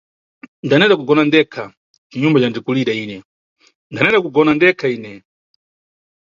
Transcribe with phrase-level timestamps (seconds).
[0.65, 1.63] Ndaneta kugona ndekha
[2.09, 3.17] cinyumba candikulira ine,
[3.91, 5.11] ndaneta kugona ndekha ine.